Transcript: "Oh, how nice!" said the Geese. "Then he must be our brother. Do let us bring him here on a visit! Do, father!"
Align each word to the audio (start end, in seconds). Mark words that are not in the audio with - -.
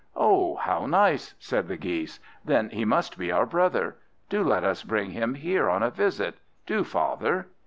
"Oh, 0.15 0.55
how 0.55 0.87
nice!" 0.87 1.35
said 1.37 1.67
the 1.67 1.77
Geese. 1.77 2.19
"Then 2.43 2.71
he 2.71 2.85
must 2.85 3.19
be 3.19 3.31
our 3.31 3.45
brother. 3.45 3.97
Do 4.29 4.43
let 4.43 4.63
us 4.63 4.81
bring 4.81 5.11
him 5.11 5.35
here 5.35 5.69
on 5.69 5.83
a 5.83 5.91
visit! 5.91 6.39
Do, 6.65 6.83
father!" 6.83 7.49